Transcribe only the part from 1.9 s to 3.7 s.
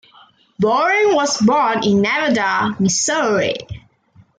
Nevada, Missouri.